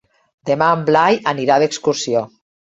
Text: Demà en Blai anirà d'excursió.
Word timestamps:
Demà 0.49 0.69
en 0.77 0.85
Blai 0.87 1.19
anirà 1.33 1.59
d'excursió. 1.65 2.25